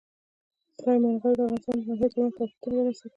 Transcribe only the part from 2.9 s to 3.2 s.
ته کوي.